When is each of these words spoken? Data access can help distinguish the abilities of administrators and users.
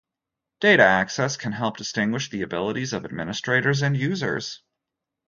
Data 0.61 0.81
access 0.81 1.37
can 1.37 1.51
help 1.51 1.77
distinguish 1.77 2.31
the 2.31 2.41
abilities 2.41 2.91
of 2.91 3.05
administrators 3.05 3.83
and 3.83 3.95
users. 3.95 4.63